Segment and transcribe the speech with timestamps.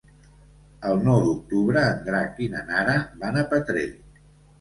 [0.91, 3.85] El nou d'octubre en Drac i na Nara van a Petrer.